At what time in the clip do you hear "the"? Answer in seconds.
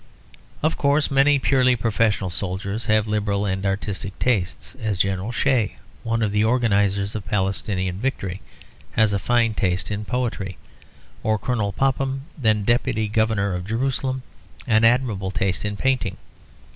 6.31-6.43